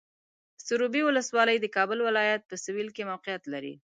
[0.67, 3.73] سروبي ولسوالۍ د کابل ولایت په سویل کې موقعیت لري.